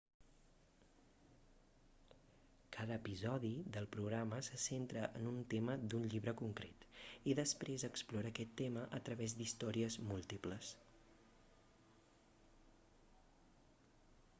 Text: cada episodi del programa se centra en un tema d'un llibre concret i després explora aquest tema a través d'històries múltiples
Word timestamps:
cada 2.75 2.95
episodi 3.01 3.51
del 3.75 3.87
programa 3.95 4.39
se 4.47 4.57
centra 4.63 5.03
en 5.19 5.29
un 5.33 5.37
tema 5.53 5.75
d'un 5.93 6.09
llibre 6.15 6.33
concret 6.41 6.87
i 7.33 7.37
després 7.41 7.87
explora 7.91 8.33
aquest 8.35 8.57
tema 8.65 8.87
a 9.01 9.05
través 9.11 9.37
d'històries 9.43 9.99
múltiples 10.13 10.73